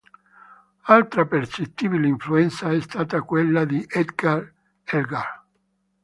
Altra 0.95 1.25
percettibile 1.27 2.07
influenza 2.07 2.71
è 2.71 2.79
stata 2.81 3.21
quella 3.21 3.65
di 3.65 3.85
Edward 3.87 4.51
Elgar. 4.83 5.43